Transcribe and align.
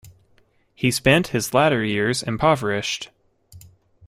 He 0.73 0.89
spent 0.89 1.27
his 1.27 1.53
later 1.53 1.83
years 1.85 2.23
impoverished. 2.23 3.11